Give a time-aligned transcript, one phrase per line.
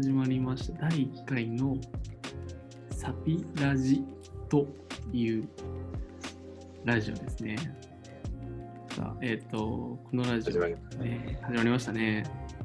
[0.00, 0.82] 始まりました。
[0.82, 1.76] 第1回の
[2.92, 4.04] サピラジ
[4.48, 4.64] と
[5.12, 5.48] いう
[6.84, 7.56] ラジオですね。
[8.94, 12.22] さあ、えっ、と、このラジオ、始まりまね、始まりましたね。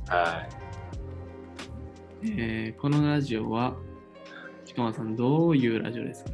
[0.07, 0.47] は
[2.21, 3.75] えーこのラジオは、
[4.63, 6.29] 近間さん、どういうラジオですか？
[6.29, 6.33] い。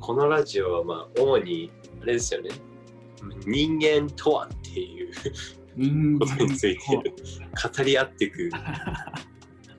[0.00, 1.70] このラジオは、まあ、主に、
[2.00, 2.48] あれですよね。
[3.46, 5.12] 人間とはっていう
[5.76, 8.50] 人ことについては語り合っていく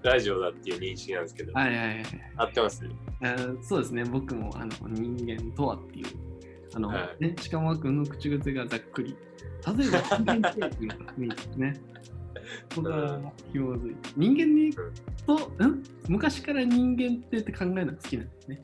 [0.05, 2.05] ラジオだっていう認識なんですけど、はいはいはい。
[2.38, 2.84] 合ってます
[3.62, 6.05] そうですね、僕もあの人間とはっていう、
[6.76, 9.18] あの、はいね、近間君の口癖がざっくり。
[9.77, 11.82] 例えば、人間とはっていうのがいいですね。
[12.76, 13.20] ここが
[13.52, 14.10] ひもづいて。
[14.15, 14.74] 人間に
[15.26, 15.84] と、ん？
[16.08, 18.62] 昔から人間ってって考えるのが好きなんですね。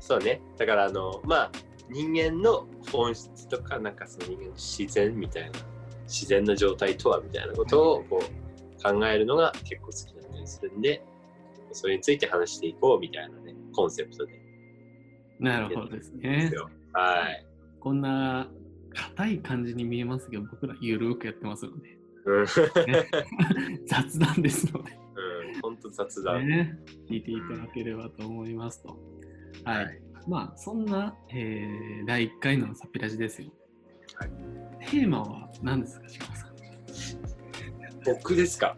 [0.00, 0.40] そうね。
[0.56, 1.52] だから、あの、まあ、
[1.90, 5.58] 人間の本質とか、なんかその人間の自然みたいな、
[6.06, 10.17] 自然の状態とはみたいなことをこう考えるのが結構好き
[10.48, 11.02] するんで、
[11.72, 14.40] それについて話していこうみたいなね、コンセプトで。
[15.38, 16.52] なるほどですでね
[16.92, 17.46] はい。
[17.78, 18.48] こんな
[18.94, 22.46] 硬い感じに見えますけど、僕らゆるくやってますので、うん。
[23.86, 24.98] 雑談ですので。
[25.54, 26.48] うん、ほんと雑談。
[26.48, 28.98] ね、聞いていただければと思いますと。
[29.64, 29.84] はい。
[29.84, 33.50] はいまあ、そんな、えー第1回のサピラジですよ。
[34.16, 34.30] はい
[34.90, 36.48] テーマは何ですか、志麻さん？
[38.04, 38.76] 僕ですか？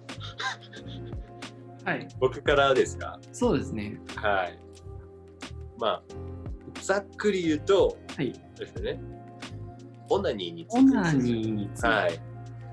[1.90, 2.08] はい。
[2.18, 3.18] 僕からですか？
[3.32, 4.00] そうですね。
[4.16, 4.58] はい。
[5.78, 6.02] まあ、
[6.82, 8.32] ざっくり言うと、はい。
[8.54, 9.00] そうですね。
[10.08, 10.78] オナニーについて。
[10.80, 11.88] オナニーについて。
[11.88, 12.20] はい。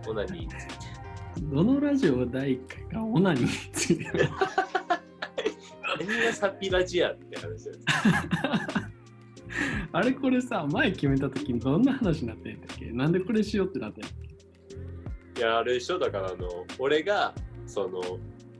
[0.07, 0.65] オナニーについて。
[1.41, 4.05] どのラジオが第1回かオナニーについて。
[5.99, 7.79] 何がサピラジアって話です。
[9.93, 12.85] あれこれさ、前決めた時にどんな話になってんだっけ？
[12.91, 14.11] なんでこれしようってなってんだっ
[15.35, 15.41] け？
[15.41, 17.33] いや、あれでしょだから、あの、俺が、
[17.65, 18.01] その、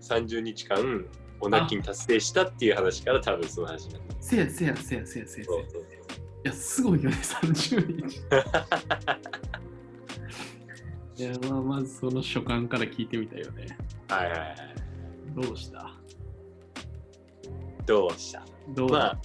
[0.08, 1.06] 30日間、
[1.40, 4.16] オナキン達成したっていう話から多分その話になった。
[4.20, 5.60] せやせやせやせやせやせや。
[5.60, 5.62] い
[6.44, 8.22] や、すごいよね、30日。
[11.24, 13.78] いや、まあ、まずその所感から聞いてみたいよね。
[14.10, 14.56] はいはいはい。
[15.36, 15.92] どうした？
[17.86, 18.46] どうした？
[18.70, 18.90] どう？
[18.90, 19.22] まあ、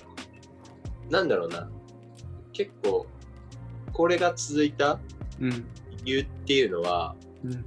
[1.10, 1.70] なんだろうな。
[2.53, 3.06] 結構、
[3.93, 4.99] これが続いた
[5.41, 5.50] うん。
[6.04, 7.14] 理由っていうのは、
[7.44, 7.64] うん。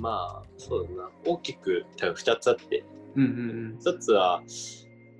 [0.00, 1.10] まあ、そうだな。
[1.24, 2.84] 大きく多分2つあって、
[3.14, 4.42] うんうん1つは、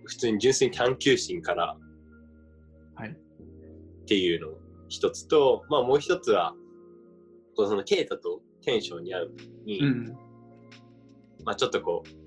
[0.05, 1.77] 普通に純粋に探求心から
[2.97, 3.03] うん。
[3.03, 3.11] はい。
[3.11, 3.15] っ
[4.07, 4.49] ていうの
[4.89, 6.55] 一つと、まあもう一つは、
[7.57, 9.35] こうそのケイタとテンションに合う
[9.65, 10.17] に、うん。
[11.45, 12.27] まあちょっとこう、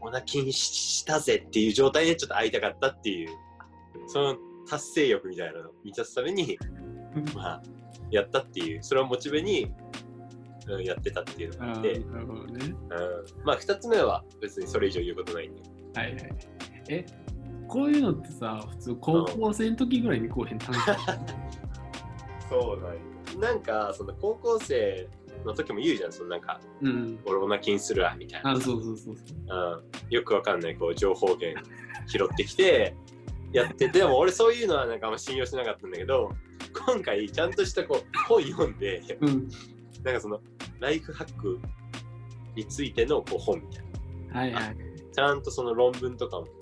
[0.00, 3.30] オナキンしたぜっていう状態でちょっと会いたかったっていう、
[4.06, 4.36] その
[4.68, 6.58] 達成欲みたいなのを満たすために、
[7.34, 7.62] まあ、
[8.10, 9.72] やったっていう、それをモチベに、
[10.68, 12.66] うん、やってたっていうのがああって、ーなるほどね。
[12.66, 15.62] うん、まあ二つ目は別にそれ以上言うことないんで。
[15.94, 16.28] はいはい。
[16.88, 17.06] え、
[17.66, 20.96] こういうのってさ、普通高校生の時ぐらいにこうへん短歌
[22.48, 23.00] そうなんよ
[23.40, 25.08] なんか、その高校生
[25.44, 27.18] の時も言うじゃん、そのなんか、うん。
[27.26, 28.52] 俺オナキンするわ、みたいな。
[28.52, 29.26] あ、そうそうそうそう。
[29.48, 31.62] うん、よくわかんないこう情報源
[32.06, 32.94] 拾ってきて
[33.52, 36.30] やってでも俺そういうのはなんかあんま信用しなかったんだけど
[36.86, 39.48] 今回ちゃんとしたこう本読んでうん。
[40.02, 40.40] なんかその
[40.80, 41.60] ライフハック
[42.54, 43.84] についてのこう本みたい
[44.32, 44.76] なはいはい。
[45.12, 46.52] ちゃんとその論文とかもこ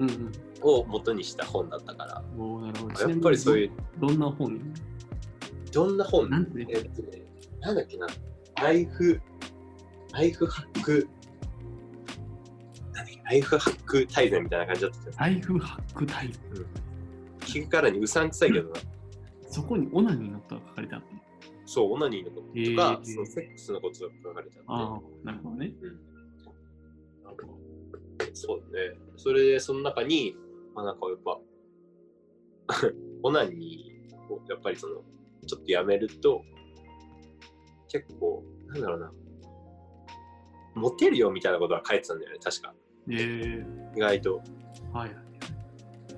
[0.00, 0.32] う、ね、うんうん。
[0.62, 3.10] を元にした本だったからおーなるほど。
[3.10, 4.60] やっぱりそういうどんな本？
[5.72, 6.30] どんな本？
[6.30, 7.22] なんてえっとね
[7.60, 8.06] なんだっけな？
[8.60, 9.20] ライフ
[10.12, 11.08] ライフハック
[13.24, 16.66] ライフハック大全みたいな感じだったライフハックタイム。
[17.40, 18.80] 聞くからにうさんくさいけどな。
[19.48, 20.85] そこにオナニーのことが書かれ
[21.66, 24.66] そう、オナニーのこととか、えーそのセックスのこととか書かれてあって。
[24.68, 25.72] ああ、なるほどね。
[25.82, 26.00] うん。
[28.32, 28.98] そうだね。
[29.16, 30.36] それで、その中に、
[30.74, 31.38] まあなんかやっぱ、
[33.22, 35.02] オナニーをやっぱりその、
[35.46, 36.44] ちょっとやめると、
[37.88, 39.12] 結構、なんだろうな、
[40.74, 42.74] モテるよみたいなことは書いてたんだよね、確か。
[43.10, 43.64] え
[43.96, 44.42] 意外と。
[44.92, 45.16] ー、はい。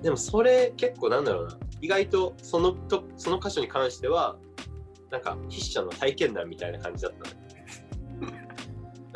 [0.01, 4.37] でもそれ結構なんだろうな意外とそのとその箇所に関しては
[5.11, 8.25] なんか筆者の体験談みたいな感じだった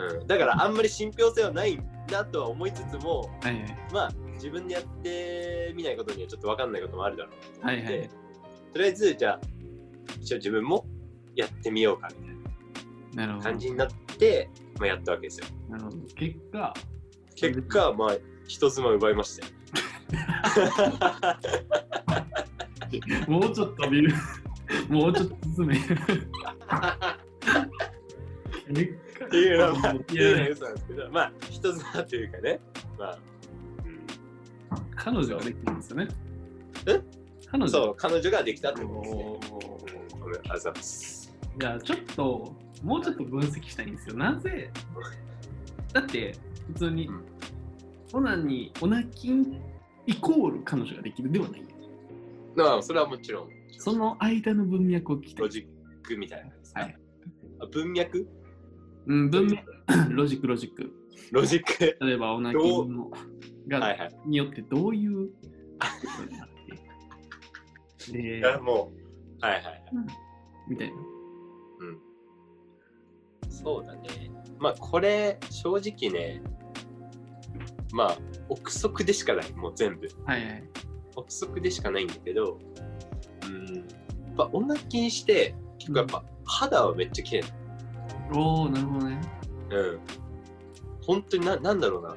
[0.06, 1.80] の、うん、だからあんまり信憑性はない
[2.12, 3.78] なとは思いつつもはいはい。
[3.92, 8.10] まあ自分でやってみないことにはちょっと分かんないこともあるだろうと思って、はいはい
[8.74, 9.40] とりあえずじゃあ
[10.20, 10.88] 一応自分も
[11.36, 12.34] やってみようかみたい。
[13.28, 13.88] な感じになっ
[14.18, 14.50] て、
[14.80, 15.98] まあ、やったわけですよなるほど。
[16.16, 16.74] 結果、
[17.36, 18.18] 結果まあ
[18.48, 19.54] 人妻奪いましたよ
[23.28, 24.14] もうちょっと見る。
[24.90, 25.78] もうちょっと進め。
[25.78, 25.80] っ
[29.30, 32.60] ていうのは、まあ、いや嘘なんですけど、まあ、人妻というかね、
[32.98, 33.18] まあ、
[34.96, 36.08] 彼女ができるんですよね。
[36.88, 37.02] え？
[37.50, 40.04] 彼女そう、彼女ができたってことですね。
[40.10, 41.34] とうございます。
[41.60, 44.16] じゃあちょっともうちょっと分析したいんですよ。
[44.16, 44.72] なぜ？
[45.94, 46.36] だって
[46.74, 47.22] 普通にうん
[48.14, 49.62] オナにオナキン
[50.06, 51.68] イコール彼女ができるではないよ。
[52.56, 55.44] まあ、それはもちろん、その間の文脈を聞きたい。
[55.44, 55.68] ロジッ
[56.04, 56.82] クみたいなですか。
[56.82, 56.98] はい
[57.60, 58.28] あ文脈？
[59.06, 59.64] うん、文脈、
[60.12, 60.92] ロジックロジック。
[61.32, 62.06] ロジック。
[62.06, 63.12] 例えばオナキンの
[63.68, 64.16] が、はいはい。
[64.26, 65.30] によってどういう
[68.12, 68.92] でいや、も
[69.42, 69.84] う、はいはいはい。
[70.70, 70.96] みたいな。
[73.54, 74.32] そうだね。
[74.60, 76.42] まあ、これ、正直ね、
[77.94, 78.18] まあ、
[78.50, 80.08] 憶測でしかない、もう全部。
[80.26, 80.64] はいはい。
[81.16, 82.93] 憶測でしかないんだけど、うん、
[83.54, 87.44] やっぱ女気にして、結構やっぱ肌はめっちゃ綺麗
[88.34, 89.22] おおなるほどね。
[89.70, 90.00] なうん。
[91.06, 92.16] 本当にな、なんだろうな。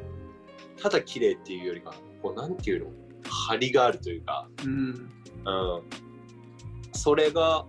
[0.80, 2.90] 肌綺麗っていうよりか、こう、なんていうの？
[3.28, 4.72] 張りがあるというか、うん。
[4.72, 5.82] うん。
[6.92, 7.66] それが、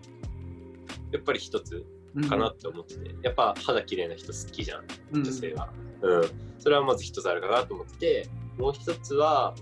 [1.12, 1.86] やっぱり一つ
[2.16, 4.84] うんかなって思ってて、やっぱ肌綺麗な人好きじゃん、
[5.14, 5.70] うん女性は。
[6.02, 6.22] うん。
[6.60, 9.56] それはまず一つあるかなと思ってて、もう一つは、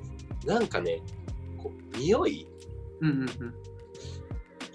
[0.45, 1.01] なんかね、
[1.61, 2.47] こう、匂い、
[3.01, 3.53] うんうん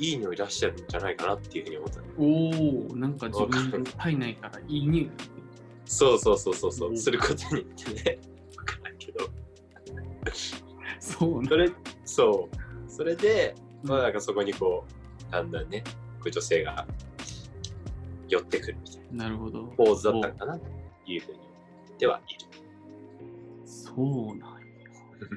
[0.00, 2.00] いい匂い出してるんじゃないかなっていうふうに思った。
[2.18, 5.12] おおなんか自分の体内からいい匂いが
[5.84, 8.18] そうそうそうそうそうう、んすることによってね、
[8.56, 9.28] わからんけど、
[11.00, 11.70] そうなそれ、
[12.04, 12.48] そ
[12.88, 14.84] う、それで、うんまあなんかそこにこ
[15.28, 15.82] う、だんだんね、
[16.20, 16.86] こう女性が
[18.28, 19.64] 寄ってくるみたいななるほど。
[19.76, 20.66] 構図だったのかなと
[21.06, 22.40] いうふうに思ってはいる。
[23.66, 24.66] そうなんや。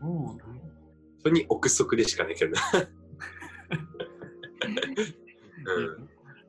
[0.00, 0.63] そうなんや。
[1.24, 2.60] それに憶測でしかないけどな。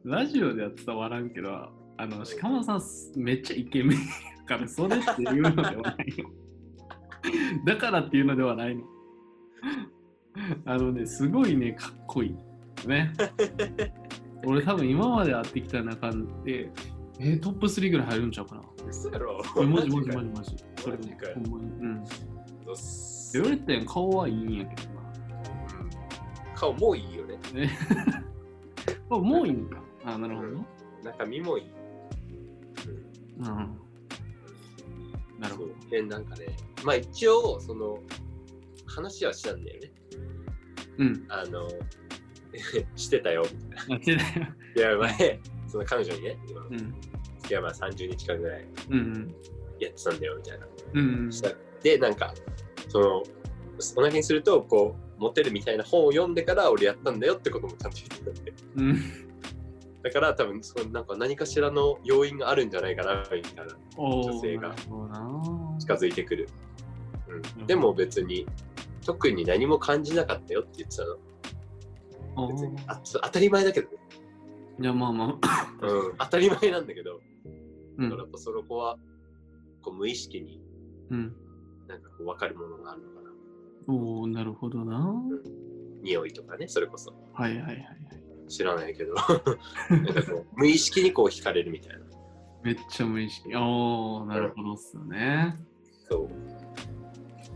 [0.04, 2.82] うん、ラジオでは伝わらんけど、あの、鹿間さん、
[3.16, 4.06] めっちゃイケメンや
[4.46, 6.30] から、それっていうのではないの。
[7.64, 8.84] だからっていうのではないの。
[10.66, 12.36] あのね、すごいね、かっこい
[12.84, 12.88] い。
[12.88, 13.14] ね。
[14.46, 16.12] 俺多分今まで会ってきた中
[16.44, 16.70] で、
[17.18, 18.62] えートップ3ぐらい入るんちゃうかな。
[18.90, 20.56] 嘘やろえマジマジかマジマジ。
[20.82, 21.66] それもマジかよほんまに。
[21.66, 22.04] うん。
[23.42, 25.02] ん、顔はいいんやけどな。
[25.02, 25.06] うん
[26.56, 27.38] 顔もういいよね。
[29.10, 29.84] もういいんか。
[30.06, 30.66] あ、なるほどね。
[31.04, 31.66] 中身もいい。
[33.40, 33.46] うん。
[35.40, 35.70] なるほど。
[35.70, 36.48] そうでなんかね、
[36.84, 38.02] まあ一応、その、
[38.88, 39.92] 話はしたんだよね。
[40.98, 41.26] うん。
[41.30, 41.68] あの、
[42.96, 43.96] してたよ、みたいな。
[43.96, 44.48] あ、手だよ。
[44.78, 46.78] いや、前、その彼女にね、今、うん。
[46.78, 49.36] 付き合いまあ30日間ぐらいうん。
[49.80, 50.68] やってたんだよ、みたいな。
[50.94, 51.32] うん。
[51.32, 51.52] した
[51.84, 52.34] で、なんか、
[52.96, 53.24] その、
[53.98, 58.54] おなけにすると、こう、モテるみたいな本を読んでから俺やったんだよってこともちゃんと言ってたんで。
[58.78, 58.96] うん。
[60.02, 63.76] だから多分、そのなんか何かしらの要因があるんじゃないかな、みたいな。
[63.98, 64.74] 女性が
[65.78, 66.48] 近づいてくる。
[67.28, 68.48] うん、うんでも別に、
[69.06, 71.18] 特に何も感じなかったよって言ってたの。
[72.38, 73.98] お別にーあ当たり前だけどね。
[74.80, 75.72] じゃあまあまあ。
[75.82, 77.20] うん、当たり前なんだけど、
[77.98, 78.32] うんだからやっ。
[78.32, 78.98] ぱその子は、
[79.82, 80.62] こう無意識に
[81.12, 81.36] うん。
[81.88, 83.32] なんかこう分かるものがあるのかな。
[83.88, 85.14] おおなるほどな。
[86.02, 87.14] 匂いとかね、それこそ。
[87.34, 87.86] はいはいはいはい。
[88.48, 89.16] 知らないけど。
[89.16, 92.06] なんかこう無意識にこう惹かれるみたいな。
[92.64, 93.56] めっちゃ無意識。
[93.56, 95.56] おおなるほどっすよね。
[96.10, 96.30] そ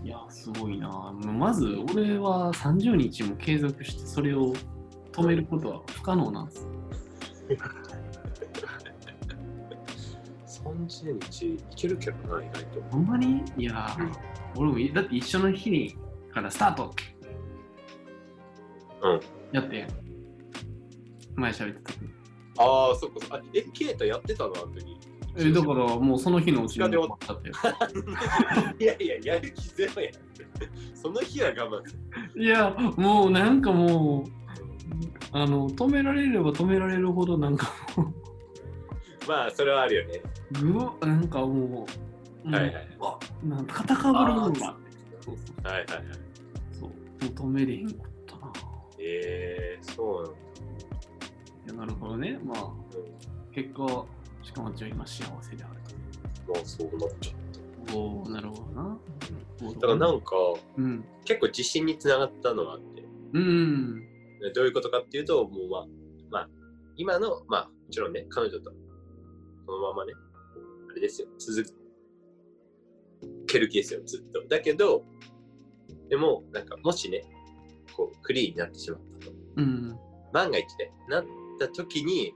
[0.04, 0.06] う。
[0.06, 0.90] いや、すごいな。
[1.14, 4.54] まず、俺は30日も継続して、それを
[5.12, 6.68] 止めることは不可能なんです。
[10.64, 12.82] 30日いけるけどな、意外と。
[12.92, 14.10] ほんまにいやー、
[14.56, 15.96] 俺もいだって一緒の日に
[16.34, 16.94] からスタート
[19.02, 19.20] うん。
[19.52, 19.88] やって、
[21.36, 22.00] 前喋ってた時
[22.58, 24.98] ああ、そっかえ、ケイタやってたの、あの時？
[25.38, 28.84] え、だからもうその日のうちに終終わったって。
[28.84, 30.14] いやいや、やる気ゼロやん。
[30.94, 31.82] その日は我
[32.36, 32.42] 慢。
[32.42, 34.32] いや、もうなんかもう、
[35.32, 38.14] あの、止められれば止められるほど、なんかも
[39.30, 40.22] まあ、それはあるよね。
[40.60, 41.86] う、ぐわ、なんかも
[42.44, 44.76] う、はいはいはいうんわなんか肩かぶるものが。
[45.22, 45.86] そうそうはいはいはい。
[46.72, 46.90] そう。
[46.90, 48.52] もう止めれへんかったな。
[49.00, 50.32] えー、そうなんだ。
[50.32, 52.40] いや、なるほどね。
[52.44, 52.72] まあ、
[53.54, 54.06] 結果、
[54.42, 55.74] しかもちは今幸せである
[56.48, 58.00] うん、まあ、そうなっちゃっと。
[58.00, 58.98] おおなるほどな。
[59.60, 59.66] た。
[59.66, 60.36] だからなんか、
[60.76, 61.06] うん。
[61.24, 63.04] 結構自信につながったのはあって。
[63.34, 64.08] うん。
[64.42, 65.86] でどういうことかっていうと、もうまあ、
[66.32, 66.50] まあ、
[66.96, 68.72] 今の、まあ、もちろんね、彼女と、
[69.70, 70.14] このままね、
[70.90, 71.64] あれですよ、続
[73.46, 74.44] ける気ですよ、ずっと。
[74.50, 75.06] だけど、
[76.10, 77.22] でも、なんか、もしね、
[77.96, 79.34] こう、クリーンになってしまったと。
[79.58, 79.96] うん。
[80.34, 81.26] 万が一で、なっ
[81.60, 82.34] た時に、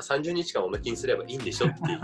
[0.00, 2.00] 30日間おまきにすればいいんでしょっていう。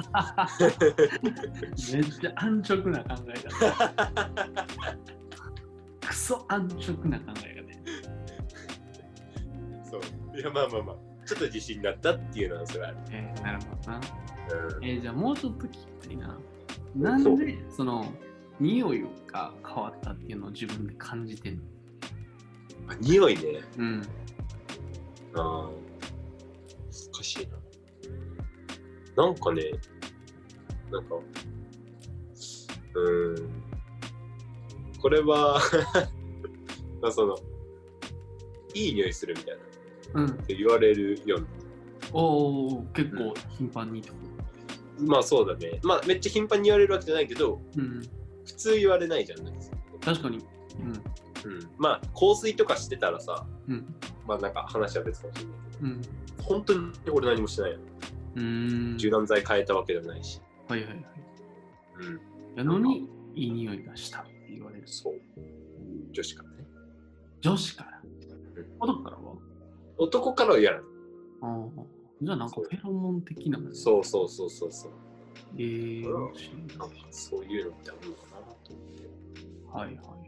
[1.94, 4.96] めっちゃ安直な考えだ。
[6.08, 7.84] クソ安直な考えがね。
[9.84, 10.00] そう。
[10.36, 10.96] いや、まあまあまあ、
[11.30, 12.98] ちょっと自信だったっていうのはそれはある。
[13.12, 14.00] えーなるほどな。
[14.52, 16.38] うんえーじゃあもうちょっと聞きたいな。
[16.96, 18.04] なんでその
[18.58, 21.62] 匂いが変わったっていうのを自分で感じてんの？
[22.88, 23.42] あ匂いね。
[23.78, 24.02] うん。
[25.34, 25.70] ああ、
[27.14, 27.46] 難しい
[29.16, 29.24] な。
[29.24, 29.62] なんかね、
[30.90, 33.48] なんか、うーん、
[35.00, 35.60] これは、
[37.00, 37.36] まあその、
[38.74, 39.56] いい匂いするみたい
[40.14, 40.30] なうん。
[40.30, 41.46] って言われるよう
[42.12, 44.29] おお、結構頻繁にってこな。
[44.98, 45.80] まあそうだね。
[45.82, 47.60] まあめっちゃ頻繁に言われるわけじゃないけど、と。
[47.76, 48.02] うん。
[48.44, 49.44] 普通言われないじゃん。
[49.44, 49.60] なんか
[50.00, 50.38] 確かに。
[51.44, 53.74] うん、まあ香水とかしてたらさ、うん。
[53.74, 53.94] うん。
[54.26, 56.02] まあなんか話は別かもしれないけど、うん。
[56.44, 57.78] 本当に俺何もしてないよ。
[58.36, 58.98] うーん。
[58.98, 60.40] 柔軟剤変えたわけでもないし。
[60.68, 61.04] はいはいはい。
[62.00, 64.82] うん、やのに、いい匂いがしたって言われる。
[64.86, 65.14] そう。
[66.12, 66.66] 女子からね。
[67.40, 68.00] 女子から？
[68.02, 68.06] う
[68.60, 68.66] ん。
[68.80, 69.34] 男からは？
[69.98, 70.84] 男からは嫌なの。
[71.42, 71.84] ああ。
[72.22, 73.74] じゃあなんかフェロモン的なの？
[73.74, 74.90] そうそうそうそうそう。
[75.56, 76.28] えー、ななん
[76.90, 79.08] かそういうのってあるのかなと思って。
[79.72, 80.20] はいはいはい。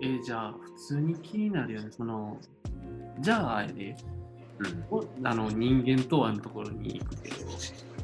[0.00, 1.90] えー、じゃあ普通に気になるよね。
[1.90, 2.36] その、
[3.20, 3.96] じゃああれで、
[4.58, 4.84] うん。
[4.90, 7.36] おあの人間とはのところに行くけど、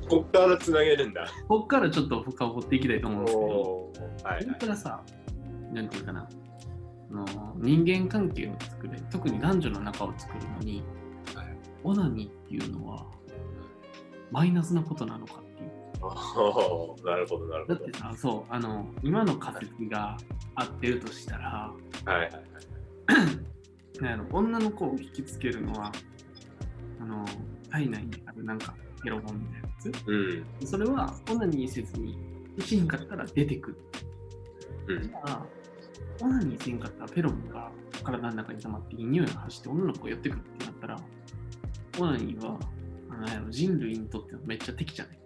[0.08, 1.26] こっからつなげるんだ。
[1.48, 4.46] こっからちょっと深掘っていきたいと思うんですけど、はいそはい。
[4.46, 5.02] れからさ、
[5.72, 6.28] なんていうかな、
[7.10, 10.84] あの人間関係を作る、特に男女の仲を作るのに、
[11.34, 11.48] はい
[11.84, 13.06] オナニーいうのは
[14.30, 15.70] マイナスなことなのかっていう。
[17.04, 17.98] なるほどなるほどだって。
[17.98, 20.16] さ、そう、あの、今の仮説が
[20.54, 21.72] 合ってるとしたら、
[22.04, 22.42] はいはいはい。
[24.32, 25.90] 女の子を引きつけるのは、
[27.00, 27.24] あの、
[27.70, 29.74] 体内にあるなんか、フェロモンみたいなや
[30.06, 30.44] うん。
[30.60, 30.66] つ。
[30.66, 32.16] それは、オナニーせずに、
[32.60, 33.78] しんかったら出てくる。
[34.88, 35.46] うんじゃあ、
[36.20, 37.70] オナニーせんかったらフェロモンが
[38.04, 41.00] 体の中に溜まっていい匂いが発して女の子が寄ってくるってなったら、
[41.98, 42.58] オナニーは、
[43.10, 45.18] あの人類にとってはめっちゃ敵じゃない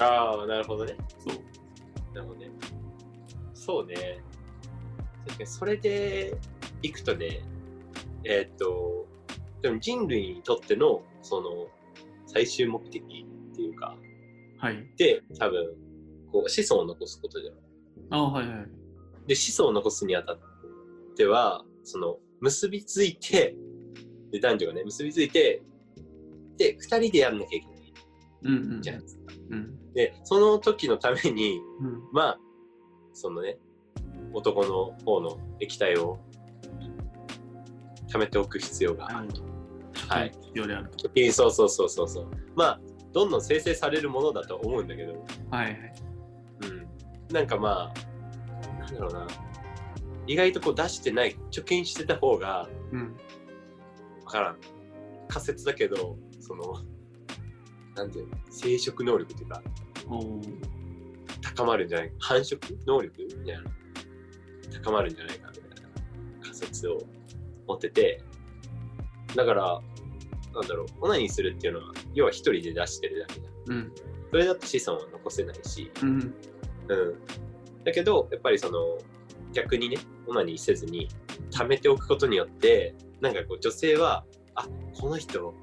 [0.00, 0.96] ああ、なるほどね。
[1.18, 2.14] そう。
[2.14, 2.50] なるほどね。
[3.54, 4.22] そうね。
[5.26, 6.36] 確かにそれで
[6.82, 7.42] いくとね、
[8.24, 9.06] えーっと、
[9.62, 11.68] でも人類にとってのその
[12.26, 13.96] 最終目的っていうか、
[14.58, 14.86] はい。
[14.96, 15.74] で、多分、
[16.30, 17.54] こう子孫を残すことじゃん。
[18.10, 18.68] あはいはい。
[19.26, 20.38] で、子孫を残すにあたっ
[21.16, 23.56] ては、その、結びついて、
[24.30, 25.62] で、男女がね、結びついて、
[26.60, 28.82] で、二人でやんなきゃいけない。
[28.82, 29.22] じゃないですか。
[29.48, 29.92] うん。
[29.94, 32.02] で、その時のために、うん。
[32.12, 32.40] まあ、
[33.14, 33.56] そのね、
[34.34, 36.18] 男の方の液体を
[38.08, 39.42] 貯めておく必要があると。
[40.06, 40.30] はい。
[40.42, 41.10] 必要であると。
[41.14, 42.28] えーそうそうそうそうそう。
[42.54, 42.80] まあ、
[43.12, 45.94] どんどん生成されるものだと思うんだけど、はいはい。
[46.64, 47.34] うん。
[47.34, 49.26] なんかまあ、なんだろうな。
[50.26, 53.16] 意外とこう出してない、貯金してた方が、うん。
[54.26, 54.58] わからん。
[55.26, 56.18] 仮説だけど、
[56.50, 56.82] その、
[57.94, 59.62] なんていうの、生殖能力っていうか。
[61.56, 63.64] 高まるんじゃない繁殖能力みたいな
[64.82, 65.88] 高まるんじゃないかみたいな
[66.42, 66.98] 仮説を
[67.66, 68.22] 持ってて
[69.36, 69.80] だから
[70.54, 73.92] なんだろうオナニーするっていうのは要は一人で出してるだけじゃんうん。
[74.30, 76.10] それだと子孫は残せないし、うん。
[76.10, 76.34] うん、
[77.84, 78.98] だけどやっぱりその
[79.52, 81.08] 逆にねオナニーせずに
[81.52, 84.66] 貯めておくことによってなんかこう女性はあ
[84.98, 85.54] この人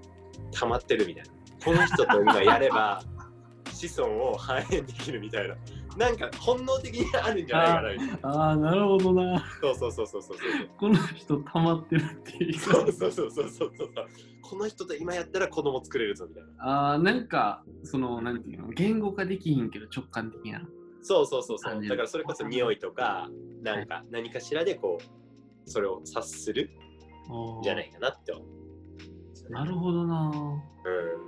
[0.51, 1.31] 溜まってるみたいな。
[1.63, 3.01] この人と今やれば
[3.71, 5.55] 子孫を繁栄できるみたいな。
[5.97, 8.29] なんか本能的にあるんじゃないかなみたいな。
[8.29, 9.43] ああ、なるほどな。
[9.61, 10.69] そうそうそうそうそうそう。
[10.77, 12.59] この人溜まってるっていう。
[12.59, 13.71] そうそうそうそうそう。
[13.75, 13.91] そう
[14.41, 16.63] この人と今やったら子供作れるぞみたいな。
[16.63, 20.61] ああ、なんか、その、なんていうの、言語化できひんけど直感的な。
[21.01, 21.87] そうそうそうそう。
[21.87, 23.29] だからそれこそ匂いとか
[23.63, 26.69] なんか何かしらでこうそれを察する
[27.63, 28.47] じゃないかなって思う
[29.49, 30.31] なるほどな。
[30.31, 31.27] うん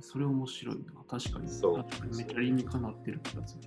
[0.00, 1.02] それ面白いな。
[1.08, 1.48] 確かに。
[1.48, 1.76] そう
[2.16, 3.58] めっちゃ理にかなってる気がす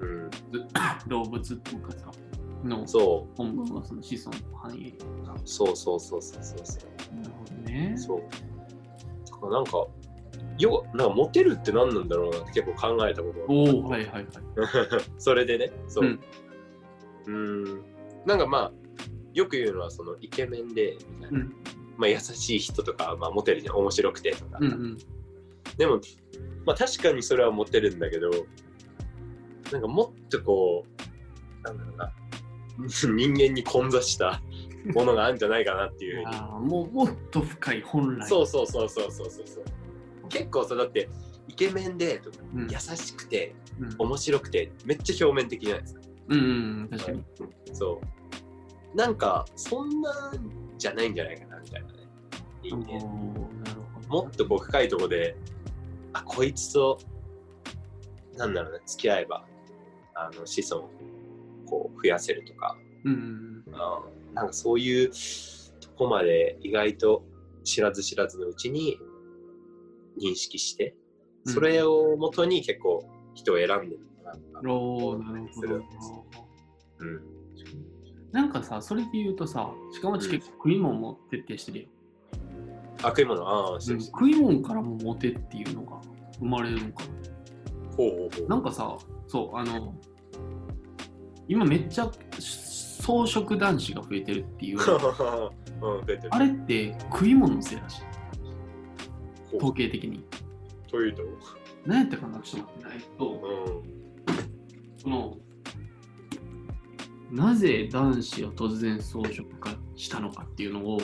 [0.00, 0.06] る。
[0.06, 0.30] うん
[1.08, 2.10] 動物とかさ、
[2.64, 4.94] のそう本文はその子孫の繁栄。
[5.44, 6.78] そうそうそうそうそうそ
[7.12, 7.94] うなるほどね。
[7.96, 8.20] そう
[9.30, 9.86] だからなんか
[10.58, 14.26] 要はなんかモテるって何なんだろうなって結構考えたことがおおはいはいはい。
[15.18, 16.20] それでねそううん
[17.26, 17.32] う
[17.78, 17.82] ん
[18.26, 18.72] なんかまあ
[19.32, 21.54] よく言うのはそのイケメンでみたいな、うん
[22.00, 24.98] まあ、優しい人とか、まあ、モテるじゃん面白くてとか、うんうん。
[25.76, 26.00] でも、
[26.64, 28.30] まあ、確かにそれはモテるんだけど
[29.70, 32.12] なんかもっとこうなんだろうな。
[32.88, 34.40] 人間に混ざした
[34.94, 36.36] ものがあるんじゃないかなっていうふうに。
[36.36, 38.26] ああ、もうもっと深い本来。
[38.26, 39.46] そうそうそうそうそうそう。
[39.46, 39.64] そう
[40.30, 41.10] 結構そうだって
[41.48, 42.68] イケメンでとかうん。
[42.70, 43.94] 優しくてうん。
[43.98, 46.00] 面白くてめっちゃ表面的じゃないですか。
[46.28, 46.42] うんう
[46.84, 47.24] ん、確かに。
[47.74, 48.00] そ
[48.94, 48.96] う。
[48.96, 51.94] なんかそんなんじゃないんじゃないかなみたいなね
[52.62, 54.08] 人間おーなるほど。
[54.08, 55.36] もっとこう深いところで
[56.12, 56.98] あこいつと
[58.36, 59.44] なんだろうね付き合えば
[60.14, 60.90] あの子孫を
[61.66, 64.00] こう増やせるとかうんあ
[64.34, 65.10] なんかそういう
[65.80, 67.24] とこまで意外と
[67.62, 68.98] 知らず知らずのうちに
[70.20, 71.00] 認識して、うん
[71.46, 74.52] それをもとに結構人を選んでるのかうん。
[74.52, 74.74] な。
[74.74, 76.26] おーなるほどするんですよ。
[76.98, 77.22] うん。
[78.32, 81.88] なんかさ、それで言うとさ、しかもち結構食い物も徹底してるよ。
[83.02, 86.00] あ、食い物、ああ、しうんてるしてる食い物からもモテっていうのが
[86.38, 87.10] 生まれるのかな。
[87.96, 88.48] ほうほうほう。
[88.48, 88.96] なんかさ、
[89.26, 89.94] そう、あの、
[91.48, 94.78] 今めっちゃ草食男子が増えてるっていう。
[94.78, 96.28] うん、増えてる。
[96.30, 98.02] あれって食い物のせいらしい。
[99.50, 100.24] ほう統計的に。
[100.88, 101.22] というと、
[101.86, 102.38] 何やったかな？
[102.40, 103.36] ちょっと待ってないと、う
[103.70, 104.98] ん。
[104.98, 105.36] その、
[107.30, 110.96] なぜ男子を突然草食化したのかっていうのを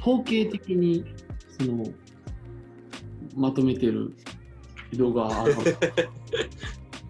[0.00, 1.04] 統計的に
[1.58, 1.84] その
[3.34, 4.14] まとめてる
[4.92, 5.54] 人がある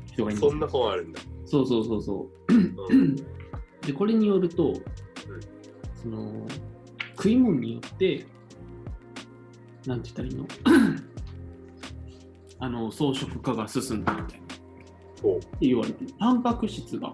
[0.07, 1.21] 人がいるうそんな本あるんだ。
[1.45, 2.57] そうそうそうそうう
[2.95, 3.17] ん。
[3.17, 4.75] でこれによると、
[6.03, 6.47] その
[7.17, 8.27] 食い物によって
[9.87, 10.47] なんて言ったらいいの？
[12.61, 14.45] あの草食化が進んだみたいな。
[14.45, 17.13] って言われてるタンパク質が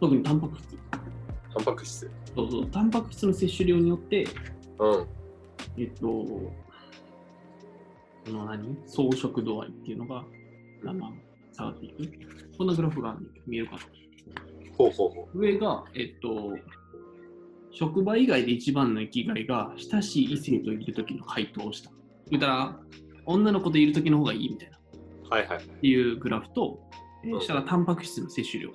[0.00, 0.76] 特にタンパク質。
[1.54, 2.10] タンパク質。
[2.34, 4.26] そうそうタンパク質の摂取量によって
[4.78, 5.06] うん。
[5.76, 6.52] えっとこ
[8.26, 8.76] の何？
[8.86, 10.24] 草食度合いっていうのが
[10.84, 11.20] だんだん
[11.52, 11.96] 下がっていく。
[12.56, 13.80] こんなグラフが見えるかな。
[14.76, 16.56] ほうほうほ上がえっと
[17.72, 21.90] 職場以外で一番の生きがいが親しい異性といる時の回答をした。
[22.30, 22.80] 言うたら
[23.26, 24.76] 女の子といる時の方がいいみたいな。
[24.76, 24.80] っ
[25.26, 25.28] う。
[25.28, 25.66] はいはいはい。
[25.66, 26.80] ていうグラフと、
[27.24, 27.38] えーう。
[27.38, 28.70] ん下がタンパク質の摂取量。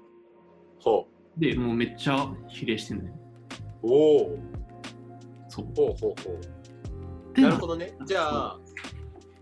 [0.79, 1.07] ほ
[1.37, 3.13] でもうめっちゃ比例してんだよ
[3.83, 3.87] う。
[3.87, 4.39] おお。
[5.49, 7.35] そうほうほうほう。
[7.35, 7.93] でなるほどね。
[8.05, 8.59] じゃあ、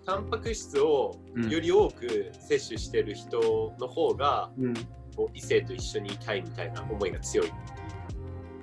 [0.05, 4.73] タンパク質をうんより多く摂取してる人の方が、うん
[5.15, 7.53] こう異性と一緒にいたいみたいな思いが強いな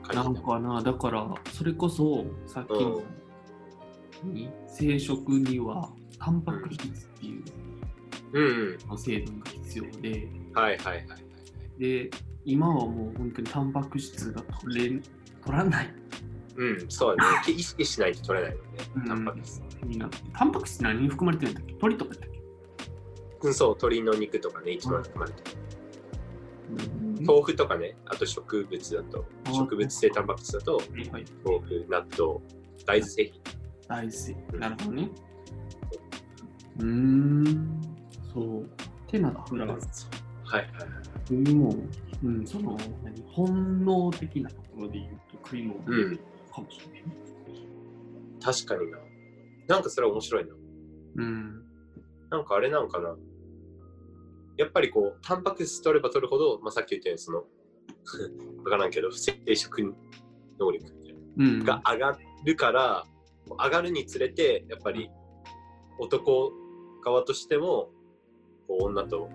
[0.02, 0.40] 感じだ。
[0.40, 3.02] んかな、だから、それこそ、さっきの、
[4.24, 6.88] に生殖には、タンパク質っ
[7.20, 7.44] ていう
[8.32, 8.98] うんうん。
[8.98, 11.80] 成分が必要で、はいはいはいはい。
[11.80, 12.10] で、
[12.44, 15.00] 今はもう本当にタンパク質が取れ
[15.44, 15.94] 取らない。
[16.56, 17.52] うん、そうだね。
[17.52, 18.70] 意識しないと取れないよね。
[18.96, 19.62] うん、タンパク質。
[19.84, 21.74] になって、タンパク質何に含まれてるんだっけ？
[21.74, 22.40] 鳥とかだっけ、
[23.42, 25.56] うん、そう、鶏の肉とかね、一番含まれてる。
[27.18, 27.24] うん。
[27.24, 30.86] 豆腐とかね、あと植物だと、あ植物性タンパク質だと、はい、
[31.44, 32.40] 豆腐、納豆、
[32.84, 33.40] 大豆製品。
[33.88, 34.58] 大豆。
[34.58, 35.10] なるほどね。
[36.78, 36.82] う。
[36.82, 37.80] ーん、
[38.34, 38.68] そう。
[39.06, 39.82] てなったら、はいはい
[40.52, 42.09] はい。
[42.22, 46.16] うん、その、何、本能的なところで言うと食い物うん
[46.52, 47.06] かもしれないね。
[48.42, 48.98] 確かにな。
[49.68, 50.54] なんかそれ面白いな。
[51.16, 51.64] うん。
[52.30, 53.16] なんかあれなんかな。
[54.56, 57.38] やっぱりこう、タンパク質取れば取るほど、まあ、さっき言ったように、その、
[58.64, 59.94] わからんけど、生殖
[60.58, 61.64] 能力みたいなうん。
[61.64, 63.04] が上がるから、
[63.48, 65.10] 上がるにつれて、やっぱり
[65.98, 66.52] 男
[67.02, 67.90] 側としても、
[68.66, 69.30] こう女と、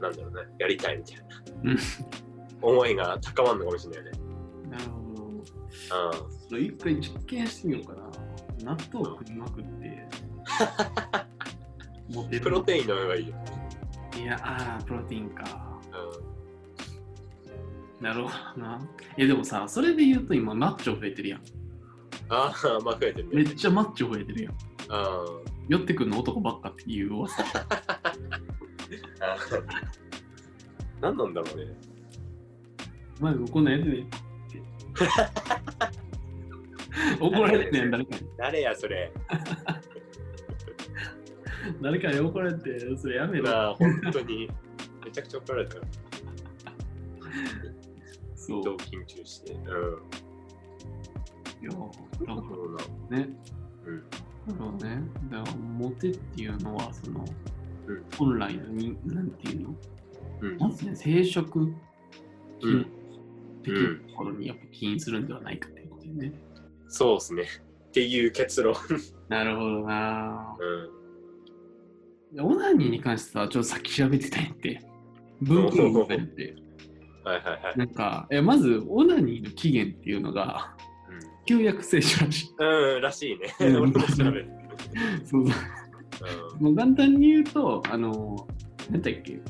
[0.00, 1.22] なんだろうね、やりたいみたいな
[1.64, 1.78] うん
[2.62, 4.18] 思いが高まるのかもしれないね。
[4.70, 5.22] なるほど。
[5.38, 5.42] う
[6.48, 8.74] それ一回実験してみようかな。
[8.74, 10.08] 納豆を食いまくって。
[12.12, 12.30] モテん。
[12.32, 13.34] るプロテイン飲めばいいよ。
[14.18, 15.78] いや、ああ、プロテインか。
[17.98, 18.80] うん、なるほどな。
[19.16, 21.40] え、でもさ、それで言うと今、マッチョ増えてるやん。
[22.28, 23.50] ああ、まあ増えてるめね。
[23.50, 24.54] っちゃマッチョ増えてるやん。
[24.90, 25.24] あ
[25.68, 27.44] 寄ってくるの男ばっかっていう噂。
[29.20, 29.36] あ。
[31.00, 31.72] 何なんだろうね。
[33.20, 34.06] 前こんなんやってね。
[37.20, 38.26] 怒られてねん、誰かに。
[38.36, 39.12] 誰やそれ。
[41.82, 43.74] 誰かに怒られて、それやめろ。
[43.74, 44.48] 本当に。
[45.04, 45.76] めちゃくちゃ怒られた。
[48.34, 48.62] そう。
[48.62, 49.52] どう緊張して。
[49.52, 49.60] うん。
[51.62, 51.76] いや、だ
[52.26, 52.78] なるかほどな。
[53.10, 53.28] らね。
[53.84, 54.02] うん。
[54.10, 54.16] だ
[54.54, 57.26] からね、だからモテっていうのは、その、うん
[58.16, 59.74] 本来のに、なんていうの？
[60.40, 60.58] うん。
[60.58, 61.44] まずね、生殖
[62.62, 62.70] と
[64.16, 66.32] ころにやっぱ起因するんではないかということでね。
[66.88, 67.44] そうですね。
[67.88, 68.74] っていう結論。
[69.28, 74.80] なるほどなうオナニーに関しては、ちょっとさっき調べてたんやって。
[75.40, 76.54] 文献を書いて。
[77.24, 77.78] はいはいはい。
[77.78, 80.76] なんか、えまず、オナニーの起源っていうのが、
[81.46, 82.54] 旧約聖書らしい。
[82.58, 83.54] うん、うん、らしいね。
[83.60, 84.48] うん 俺も調べる。
[85.24, 85.54] そうそう
[86.58, 88.46] もう簡単に言うと、あの、
[88.90, 89.40] なんだっけ、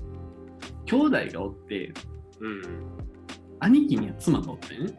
[0.87, 1.93] 兄弟がおって、
[2.41, 2.63] うん。
[3.61, 4.81] 兄貴には妻がおってね。
[4.81, 4.91] うん。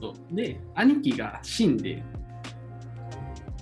[0.00, 2.02] そうで、兄貴が死んで、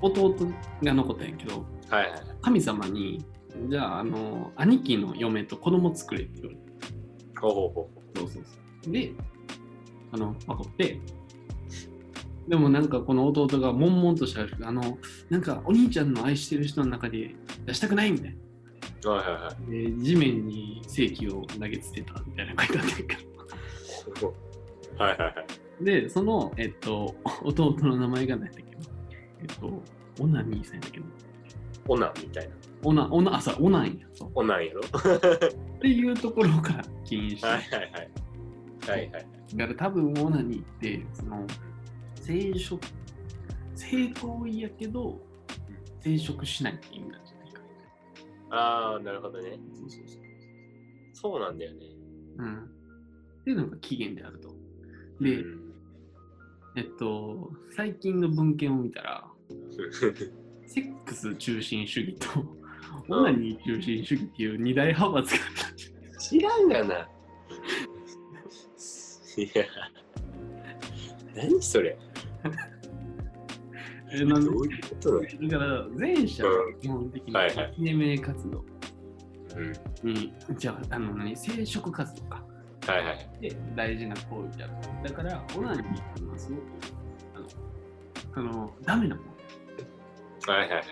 [0.02, 0.34] 弟
[0.82, 2.22] が残ったんやけど、はいはい。
[2.42, 3.24] 神様に、
[3.68, 6.62] じゃあ、あの、兄貴の嫁と子供作れって言われて、
[7.40, 8.44] ほうほうほそうそう
[8.84, 8.92] そう。
[8.92, 9.12] で、
[10.12, 11.00] あの、パコって、
[12.50, 14.98] でもなんかこの弟が悶々としたら、あの、
[15.30, 18.36] なんかお兄ちゃんの愛してる人の中で出したくないみたい
[19.04, 19.10] な。
[19.12, 19.14] う。
[19.14, 19.96] はいはいはい。
[19.96, 23.02] で、地面に正規を投げつけたみたいな書いてあったけ
[24.20, 24.34] ど。
[24.98, 25.28] はいはいは
[25.80, 25.84] い。
[25.84, 28.62] で、その、えっと、弟の名前が何だっけ？
[28.62, 28.68] ど、
[29.40, 29.82] えっと、
[30.20, 30.98] オナニーさんやったっけ？
[30.98, 31.06] ど、
[31.86, 32.54] オナンみたいな。
[32.82, 33.92] オナ、オナ、あ、オナンや。
[34.12, 34.30] そう。
[34.34, 34.80] オナンやろ？
[34.80, 38.10] っていうところから起因して、はいはいはい。
[38.88, 39.26] はいはい。
[39.54, 41.46] だから多分オナニーって、その、
[42.30, 42.78] 生殖、
[43.74, 45.20] 性行為やけど、
[46.00, 47.60] 生殖しないって意味なんじゃないか。
[48.50, 49.58] ああ、なるほどね。
[49.74, 50.22] そうそうそう。
[51.12, 51.86] そうなんだよね。
[52.38, 52.56] うん。
[52.56, 54.48] っていうのが起源であると。
[55.20, 55.70] で、うん
[56.76, 59.24] えっと、最近の文献を見たら、
[60.66, 62.28] セックス中心主義と、
[63.08, 65.40] オナニー中心主義っていう二大派閥が
[66.16, 66.94] 知らんがな。
[69.36, 69.64] いや。
[71.34, 71.96] 何それ
[74.12, 77.34] えなんでどういうことだだから前者は基本的に
[77.78, 78.64] 生命活動
[80.04, 80.14] うん。
[80.14, 82.44] に、じゃあ、あの何、生殖活動か。
[82.86, 83.28] はいはい。
[83.40, 84.72] で大事な行為である。
[85.08, 86.62] だから、オナニーっていうのはすごく、
[88.34, 89.30] あの、あのダメなもの。
[90.52, 90.84] はいはいはい。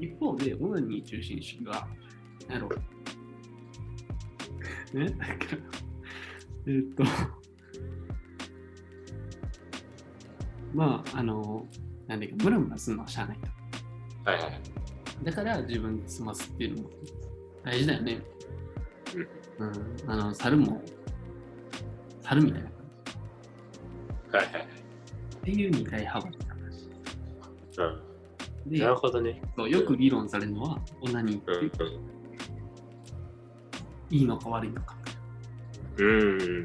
[0.00, 1.88] 一方で、オナニー中心主義は、
[2.48, 2.70] なんやろう。
[4.98, 5.36] ね、だから、
[6.66, 7.04] えーっと、
[10.74, 11.66] まあ、あの、
[12.06, 14.30] なんでか、ムラムラするのはしゃあないと。
[14.30, 14.60] はいはい。
[15.22, 16.90] だから、自分で済ますっていうのも
[17.62, 18.20] 大事だよね。
[19.58, 20.82] うん、あの、猿も、
[22.22, 22.80] 猿みたいな感
[24.30, 24.36] じ。
[24.36, 24.62] はいはい。
[24.62, 24.66] っ
[25.42, 26.88] ていう二大派閥の話。
[27.78, 28.70] うん。
[28.70, 29.42] でなるほどね。
[29.56, 31.84] そうよく議論されるのは、オナニーうんって
[34.10, 34.96] いいのか悪いのか。
[35.98, 36.06] うん。
[36.06, 36.64] うん。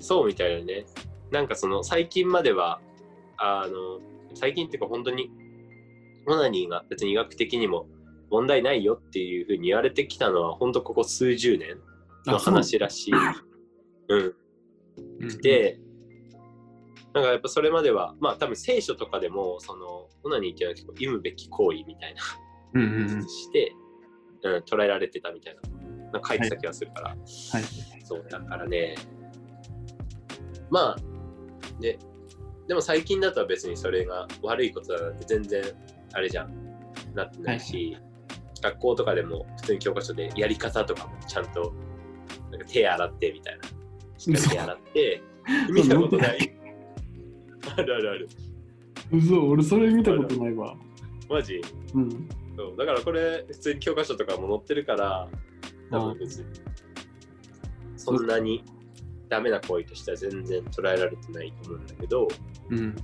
[0.00, 0.86] そうみたいなね。
[1.30, 2.80] なんかその最近までは、
[3.38, 4.00] あの、
[4.34, 5.30] 最近っていうか本当に、
[6.26, 7.86] オナニーが別に医学的にも
[8.30, 11.78] 問題ないよっていうふうに言われてきたのは、本当ここ数十年
[12.26, 13.14] の話らしい。
[14.08, 14.34] うん。
[15.20, 15.78] うん、で、
[17.12, 22.22] なんかやっぱそれまでは、まあ多分聖書とかでも、その、オナニーっていうのは結構忌むべき行為みたいな、
[22.74, 23.72] うんして、
[24.42, 27.18] うん、捉えられてたみたいな、なんか書いてた気がするから、はい。
[28.04, 28.96] そう、だからね、
[30.70, 31.98] まあ、ね、
[32.66, 35.62] でも最近だと別にそれが悪いことだなんて全然、
[36.12, 36.52] あれじゃん、
[37.14, 37.96] なってないし、
[38.62, 41.74] 学校とかでも普通に教科書でやり方とかもちゃんと、
[42.50, 43.68] なんか手洗ってみたいな。
[44.16, 45.22] しっかり手洗って、
[45.70, 46.56] 見たことない。
[47.76, 48.28] あるあるある。
[49.12, 50.76] 嘘、俺それ見たことないわ。
[51.28, 51.60] マジ？
[51.94, 52.28] うん。
[52.56, 55.28] そうだからこれ普通に教科書とかも載ってるから
[55.90, 56.46] 多あ分別に
[57.96, 58.62] そんなに
[59.28, 62.28] ダメな行為としては全然捉えられてないと思うんだけど、
[62.70, 62.78] うん。
[62.78, 62.94] うん、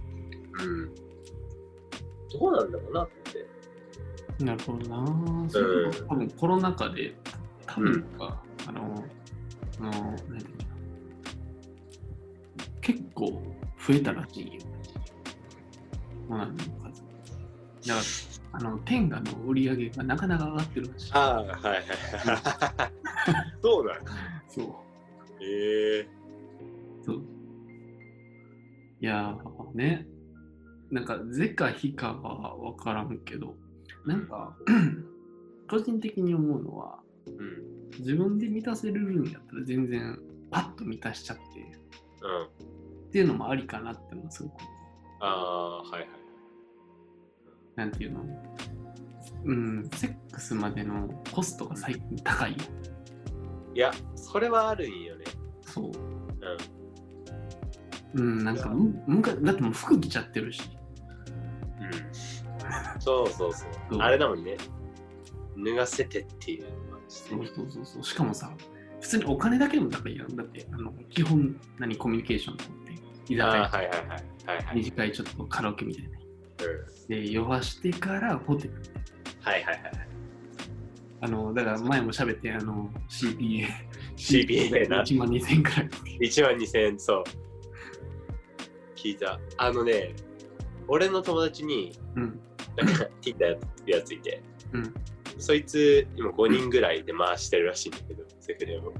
[2.33, 4.44] どうなんだろうなって。
[4.44, 5.51] なるほどな。
[5.51, 7.14] それこそ多分コロナ禍で、
[7.66, 9.05] 多分か、あの、
[9.81, 10.61] あの、なんていうの
[12.81, 13.42] 結構
[13.87, 14.61] 増えたらしいよ。
[16.29, 17.03] オナニーの数。
[17.88, 21.12] だから、あの、天下の売り上げがなかなか上がってるらしい。
[21.12, 21.83] ああ、はいはい。
[23.62, 24.12] そうなんだ。
[24.49, 24.66] そう。
[25.42, 26.09] ええ
[27.03, 27.23] そう。
[29.00, 30.06] いやーね、
[30.90, 33.54] なんか、是か非かは分からんけど、
[34.04, 34.56] なんか、
[35.70, 37.80] 個人的に思うのは、うん。
[37.98, 40.18] 自分で満たせるんやったら全然
[40.50, 41.42] パッと満たしちゃって
[42.22, 42.44] うん。
[42.44, 44.52] っていうのもありかなってのがすごく、
[45.20, 46.08] ああ、はいはい。
[47.76, 48.24] なんていうの？
[49.44, 52.58] うん、セックスまでのコストが最近高いよ。
[53.74, 55.24] いや、それはあるんよね。
[55.62, 55.90] そう。
[58.14, 58.38] うん。
[58.38, 60.62] うん、なんかむ、むかだってもう服着ちゃってるし。
[61.81, 63.01] うん。
[63.01, 63.70] そうそうそう。
[63.90, 64.57] そうあれだもんね。
[65.57, 68.05] 脱がせてっていうのもあるしそうそうそうそう。
[68.05, 68.53] しかもさ、
[69.01, 70.37] 普通にお金だけでも高いやん。
[70.37, 72.92] だって、あの基本、何、コミュニケーションとって、
[73.33, 74.09] 居酒ああ、屋、はいはいはい。
[74.09, 74.77] はいはい。
[74.77, 76.11] 二次会ちょっとカラオケみたいな。
[76.11, 76.20] うん
[77.11, 78.75] で、酔わしてからホテル。
[79.40, 79.92] はいはいはい。
[81.23, 83.66] あの、だから前も喋って、あの、CPA。
[84.16, 85.88] CPA な1万2000円くらい。
[86.20, 87.25] 1万2000円、そう。
[89.00, 89.40] 聞いた。
[89.56, 90.14] あのね、
[90.88, 92.40] 俺の友達に、うん。
[92.76, 94.94] なんかてるやついて、うん
[95.38, 98.92] そいつ今5人ぐらいで回してるらしいんだけど、セフレを。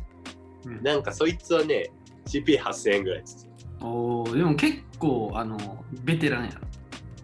[0.65, 1.91] うんなんかそいつはね、
[2.27, 3.49] CP8000 円ぐらいです。
[3.83, 6.61] おーでも結構あのベテランやろ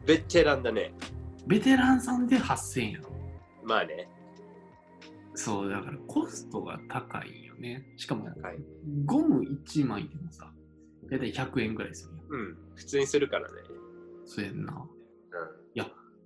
[0.04, 0.92] ベテランだね。
[1.46, 3.10] ベテランさんで8000円やろ
[3.62, 4.08] まあね、
[5.34, 8.28] そうだからコストが高いよねしかも。
[9.04, 10.50] ゴム1枚でもさ
[11.10, 13.54] 大体100円ぐらいするやんうん、普通にするからね。
[14.24, 14.96] そうやんなう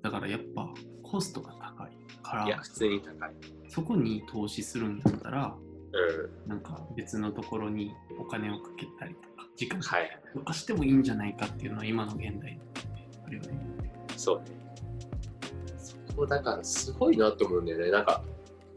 [0.02, 0.68] だからやっぱ
[1.02, 2.46] コストが高いかん。
[2.46, 3.30] いや、ら普通に高い。
[3.68, 5.54] そこに投資するんやったら
[5.92, 6.48] うん。
[6.48, 10.20] なんか別のところにお金をかけたりとか時間はい。
[10.32, 12.58] とかしてもいいんじゃないかっていうのは今の現代
[13.26, 14.44] あるよねそうね。
[15.78, 17.90] そこだからすごいなと思うんだよね。
[17.90, 18.22] なんか、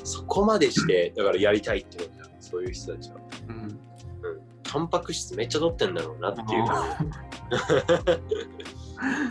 [0.04, 2.36] そこまでして、だからやりたいってことだよ。
[2.40, 3.18] そういう人たちは。
[3.50, 3.80] うん
[4.74, 6.48] タンパク質めっちゃ取ってんだろうなっていう。
[6.48, 6.50] め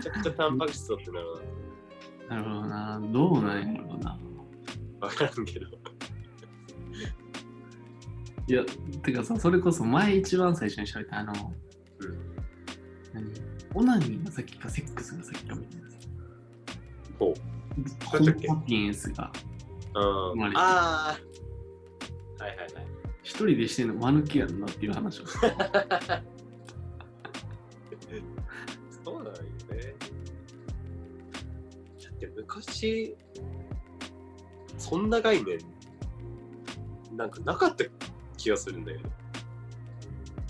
[0.00, 1.42] ちゃくちゃタンパク質取ってんだろう
[2.30, 4.18] なるほどなどうなんやろうなな。
[5.00, 5.66] わからんけど。
[8.46, 8.64] いや
[9.02, 11.32] てかさそれこそ前一番最初に喋ったあの
[11.98, 12.36] うん。
[13.12, 13.32] 何？
[13.74, 15.96] オナニーが先かセックスが先かみたいなさ
[17.18, 17.34] ほう。
[18.46, 19.32] ホピエンスが
[19.94, 21.18] うん、まああ
[22.40, 22.44] あ。
[22.44, 22.86] はいはいはい。
[23.22, 25.38] 一人でしてんの間抜きやんなっていう話をそ
[29.10, 29.38] うなんよね。
[32.02, 33.16] だって昔、
[34.78, 35.58] そんな概念、
[37.16, 37.84] なんかなかった
[38.36, 39.08] 気がするんだけど。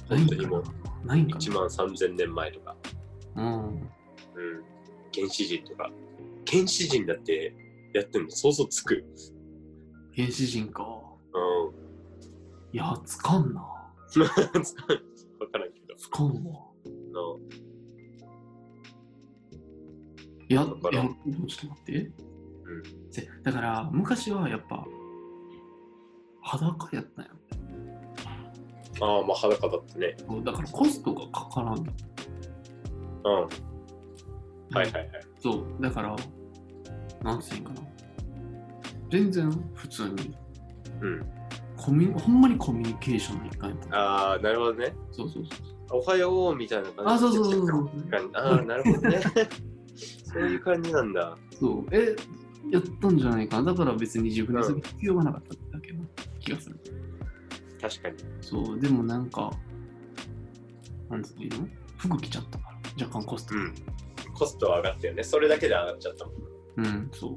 [0.08, 0.64] 本当にもう
[1.04, 2.76] ないんか1万3000年前とか。
[3.34, 3.82] なうんうん。
[5.14, 5.90] 原始人とか。
[6.50, 7.54] 原始人だって
[7.94, 9.04] やってるの想像つく。
[10.14, 10.82] 原始人か
[11.34, 11.81] うん。
[12.72, 13.60] いやつかんな。
[13.60, 15.94] わからんけど。
[15.96, 16.72] つかんわ。
[17.12, 17.38] の
[20.48, 22.12] いやいやちょっと待って、うん。
[23.10, 24.84] せだから昔はやっぱ
[26.42, 27.30] 裸やったんよ
[29.00, 30.16] ああ、まあ裸だったね。
[30.44, 31.76] だからコストがかからん。
[31.78, 31.84] よ
[33.24, 33.32] うん。
[33.34, 35.08] はいはいはい。
[35.38, 36.16] そうだから
[37.22, 37.80] なんていうんかな。
[39.10, 40.36] 全然普通に。
[41.00, 41.26] うん。
[41.84, 44.94] コミュほんまにコミュニケーションの一環ああ、なるほどね。
[45.10, 47.90] そうそうそうおはようみたいな感じあそうそうそうそう
[48.34, 49.20] ああ、なるほどね。
[49.96, 51.36] そういう感じなんだ。
[51.58, 52.14] そうえ
[52.70, 56.04] やったんじゃないかなだから別に自分にする必要がなかっただけの
[56.40, 56.78] 気がする、
[57.80, 58.16] 確かに。
[58.40, 59.50] そうでもなんか
[61.10, 61.68] なんつうの？
[61.98, 63.74] 服着ちゃったから若干コストうん。
[64.34, 65.22] コストは上がったよね。
[65.24, 66.34] それだけで上がっちゃったもん。
[66.76, 67.32] うん、そう。
[67.34, 67.36] っ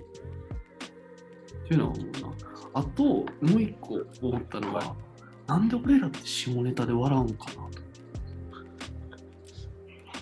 [1.67, 2.54] ていうのは思うな。
[2.75, 4.93] あと、もう一個思ったのは、
[5.47, 7.61] なんで俺らって下ネタで笑うんかなと。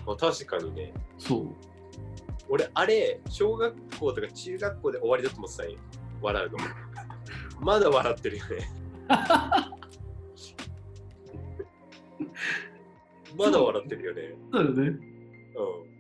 [0.05, 0.93] まあ確かにね。
[1.17, 1.47] そう。
[2.49, 5.77] 俺、あれ、小学校とか中学校で終わりだと思ってたんよ。
[6.21, 6.63] 笑うのも。
[7.65, 8.69] まだ笑ってるよね。
[13.35, 14.35] まだ笑ってるよね。
[14.51, 14.89] そうよね。
[14.89, 14.99] う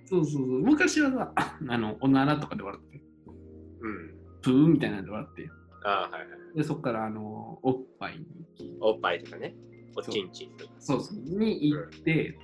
[0.05, 0.45] そうそうそう。
[0.61, 3.01] 昔はさ、あの、おならとかで笑って、ん。
[3.81, 4.15] うん。
[4.43, 5.49] プーみたいなので笑って、
[5.83, 6.17] ああ、はいは
[6.53, 6.57] い。
[6.57, 9.55] で、そこから、あの、おっぱいにおっぱいとかね。
[9.95, 10.71] おちんちんとか。
[10.79, 12.37] そうそう、に行って、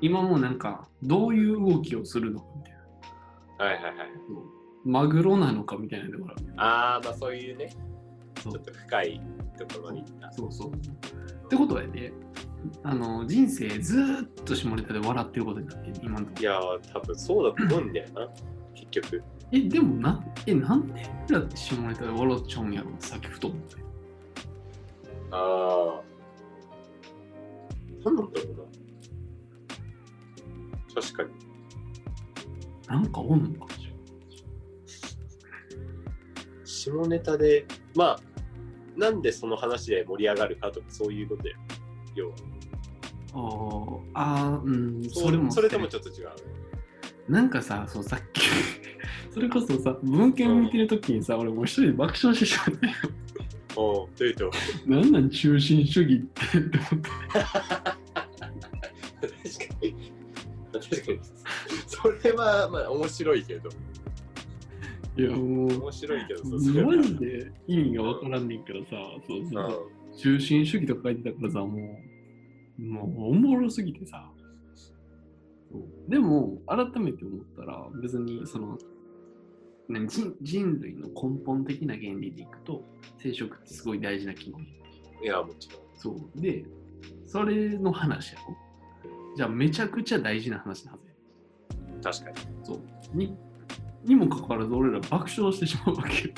[0.00, 2.72] 今もなんか、どういう動きをするのかみたい
[3.58, 3.64] な。
[3.64, 4.08] はいはいはい。
[4.84, 6.52] マグロなのかみたいなので笑う。
[6.56, 7.70] ああ、まあそういうね。
[8.34, 9.20] ちょっと深い
[9.58, 10.32] ところに行った。
[10.32, 10.72] そうそう。
[10.72, 12.12] ってことはね、
[12.82, 18.28] あの人生ずーっと下ネタで笑ってることになってる今のとこいやー、多分そうだと思うんだよな。
[18.74, 19.22] 結局。
[19.52, 23.76] え、でもな、え、なんで俺らって下ネタで笑っちゃうんやろさっきふと思って。
[25.30, 26.02] ああ。
[28.04, 28.64] 何なんだろうな。
[31.02, 31.30] 確かに。
[32.86, 33.94] なんかおんのかもしれない。
[36.64, 38.20] 下ネタで、まあ、
[38.96, 41.56] なんでその話で盛り上がるかとかそういうことよ。
[42.14, 42.34] 要は。
[43.32, 45.50] あーあー、うん、そそれも。
[45.50, 46.28] それともちょっと違う。
[47.28, 48.42] なんかさ、そうさっき、
[49.32, 52.88] それこそさ、文献見てるときにさ、俺もう一人で爆笑してしまって、
[53.76, 54.50] おう、というと。
[54.86, 57.08] なんなん中心主義ってって思って。
[59.20, 59.94] 確かに。
[60.72, 61.20] 確かに。
[61.86, 63.70] それは、まあ、面白いけど。
[65.16, 68.90] いや、もう、面白いけどさ、それはマジで意味がわからんねんけどさ、
[69.26, 69.90] そうそう。
[70.16, 71.98] 中心主義とか書いてたからさ、も
[72.78, 74.30] う、もうおもろすぎてさ。
[76.08, 78.78] でも、改めて思ったら、別にその、
[79.88, 82.84] ね、人人類の根本的な原理でいくと、
[83.18, 84.58] 生殖ってすごい大事な機能。
[84.58, 84.64] うん。
[85.24, 85.80] いや、もちろん。
[85.96, 86.40] そう。
[86.40, 86.64] で、
[87.26, 88.56] それの話やろ。
[89.36, 92.12] じゃあ、めちゃくちゃ大事な話なはずや。
[92.12, 92.64] 確かに。
[92.64, 93.16] そう。
[93.16, 93.36] に、
[94.04, 96.34] にもかかわらず俺ら爆笑してしまうわけよ。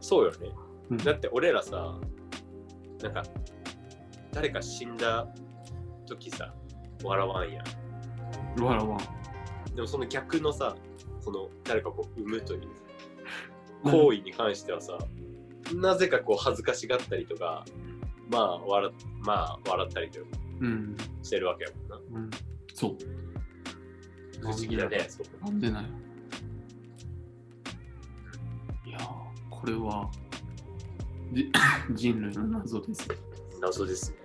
[0.00, 0.50] そうよね。
[0.90, 1.98] うんだって俺らさ、
[3.02, 3.22] なんか、
[4.32, 5.28] 誰か死んだ
[6.06, 6.52] 時さ、
[7.02, 7.62] 笑わんや
[8.58, 8.62] ん。
[8.62, 9.74] わらわん。
[9.74, 10.76] でもその逆のさ、
[11.20, 12.68] その誰かこう産むという
[13.84, 14.98] 行為に関してはさ、
[15.74, 17.64] なぜかこう恥ずかしがったりとか、
[18.30, 20.26] まあ笑まあ笑ったりとか
[20.60, 20.96] うん。
[21.22, 22.20] してるわけやもんな。
[22.20, 22.30] うん。
[22.74, 22.96] そう。
[24.40, 25.06] 不思議だね。
[25.08, 25.84] そうなんでない
[28.86, 29.04] いやー、
[29.50, 30.10] これは、
[31.32, 31.50] じ
[31.94, 33.08] 人類の謎です。
[33.60, 34.19] 謎ですね。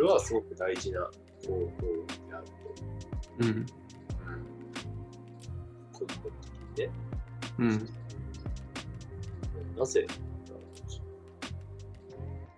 [0.00, 1.60] それはすごく大事な方法
[2.26, 2.52] であると。
[3.40, 3.48] うん。
[3.48, 3.66] うん。
[5.98, 6.10] 的
[6.78, 6.90] にね。
[7.58, 7.88] うん。
[9.76, 10.06] なぜ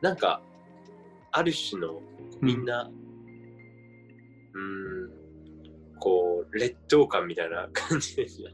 [0.00, 0.40] なんか、
[1.32, 2.00] ある種の
[2.40, 2.88] みんな、
[4.54, 5.10] うん、
[5.98, 8.44] こう、劣等感みたいな感じでし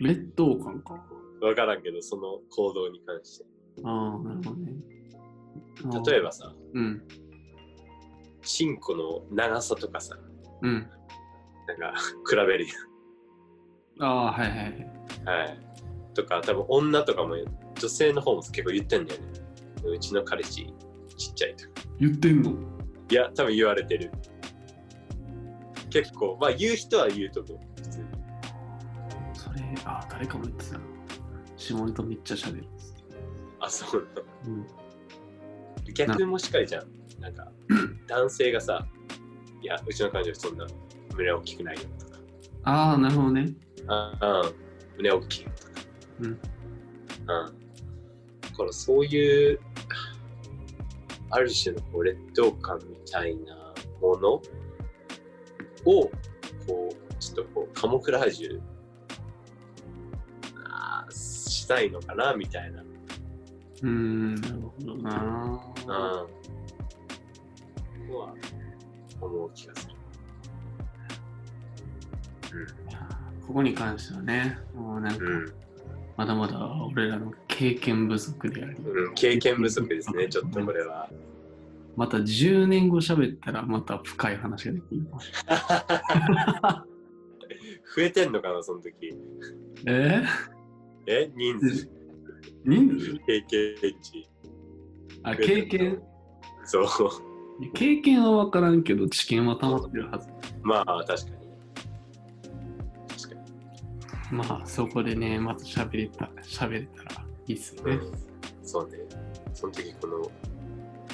[0.00, 1.06] 劣等感か。
[1.40, 1.46] ょ。
[1.46, 3.46] わからんけど、その行動に関して。
[3.84, 4.72] ああ、なるほどね。
[6.04, 7.00] 例えばさ、うん。
[8.44, 10.16] チンコの長さとかさ、
[10.62, 10.90] うん。
[11.66, 11.94] なんか、
[12.28, 12.66] 比べる
[14.00, 14.90] ああ、はいはいはい。
[15.24, 15.38] やん。
[15.38, 15.58] はい。
[16.14, 17.36] とか、多分女とかも、
[17.74, 19.28] 女性の方も結構言ってんだよね。
[19.86, 20.72] うちの彼氏、
[21.16, 21.70] ちっちゃいとか。
[21.98, 22.52] 言ってんの？
[23.10, 24.10] いや、多分言われてる。
[25.90, 27.58] 結構、まあ言う人は言うと思う。
[27.76, 28.04] 普通に。
[29.34, 30.84] それ、ああ、誰かも言ってたな。
[31.56, 32.66] 下ネタめっちゃ喋る。
[33.60, 34.56] あ、そうなの。
[34.56, 34.66] うん。
[35.94, 37.20] 逆もしっかりじゃん。
[37.20, 37.50] なんか、
[38.06, 38.86] 男性がさ、
[39.62, 40.66] いや、うちの彼女そんな
[41.14, 42.18] 胸大きくないよとか、
[42.64, 43.54] ああ、なるほどね。
[43.86, 44.52] ああ、
[44.96, 45.70] 胸大きいよとか。
[46.20, 46.26] うん。
[46.26, 46.36] うん。
[46.36, 47.46] だ
[48.56, 49.60] からそういう、
[51.30, 54.42] ある種のこう劣等感みたいなものを、
[55.84, 56.10] こ
[56.68, 58.60] う、ちょっとこう、カモフラージュ
[61.10, 62.82] したいのかな、みたいな。
[62.82, 65.73] うーん、なるほどな。
[65.86, 65.90] うん。
[68.08, 68.34] のは
[69.20, 69.94] 思う気がする。
[73.46, 75.18] ここに関してはね、もうなん。
[75.18, 75.24] か、
[76.16, 76.58] まだまだ
[76.92, 81.10] 俺らの経験不足であり、うん、経験不足ですね、ちょっとこれは。
[81.96, 85.06] また10年後喋ったらまた深い話ができる
[87.96, 88.32] 増えてん。
[88.32, 88.92] のかな、その時。
[89.84, 90.24] れない。
[91.06, 91.88] え人数、
[92.64, 94.28] 人数経験値。
[95.24, 96.02] あ、経験？
[96.64, 96.88] そう。
[97.72, 100.28] 経験は分からんけど、知見は溜まってるはず。
[100.62, 101.44] まあ、確かに。
[103.16, 103.40] 確か
[104.32, 104.36] に。
[104.36, 107.94] まあ、そこでね、また喋れた、喋れたらいいっすよね。
[107.94, 108.12] うん、
[108.62, 108.98] そうね。
[109.52, 110.30] その時、この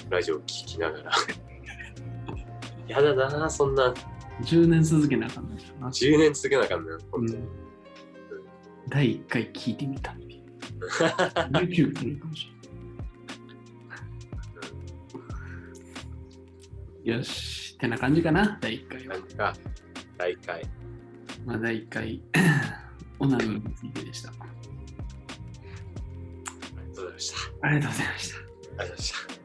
[0.08, 1.12] ラジオを聞きながら。
[2.88, 3.94] やだな、そんな。
[4.42, 5.48] 10年続けなあかん
[5.80, 5.88] な。
[5.88, 7.42] 10年続けなあかんのよ、本当に。
[8.88, 10.16] 第1回聞いてみた。
[11.52, 12.59] YouTube かもしれない。
[17.04, 19.20] よし、ってな感じかな、第1回はな。
[19.20, 19.54] んか、
[20.18, 20.62] 大会。
[21.46, 22.22] まあ、第1回、
[23.18, 24.30] オナニーについてでした。
[24.30, 24.34] あ
[26.82, 27.38] りがとうございました。
[27.62, 28.38] ありがとうございました。
[28.38, 29.39] ありがとうございました。